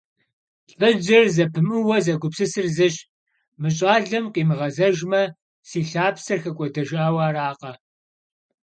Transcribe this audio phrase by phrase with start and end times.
[0.79, 2.95] ЛӀыжьыр зэпымыууэ зэгупсысыр зыщ:
[3.59, 5.21] «Мы щӀалэм къимыгъэзэжмэ,
[5.67, 7.71] си лъапсэр хэкӀуэдэжауэ аракъэ?».